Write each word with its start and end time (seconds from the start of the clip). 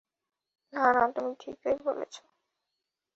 না, 0.73 0.85
না, 0.93 1.03
তুমি 1.15 1.31
ঠিকই 1.39 1.77
বলেছ। 1.85 2.13